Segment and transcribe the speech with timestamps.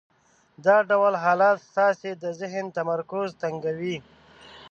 [0.65, 3.97] دا ډول حالت ستاسې د ذهن تمرکز تنګوي.